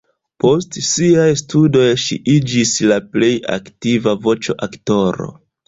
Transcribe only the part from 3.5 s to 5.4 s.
aktiva voĉoaktoro.